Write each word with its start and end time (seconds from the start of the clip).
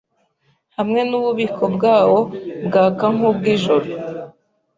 hamwe 0.77 1.01
nububiko 1.09 1.63
bwawo 1.75 2.19
bwaka 2.65 3.05
nkuwijoro 3.15 3.87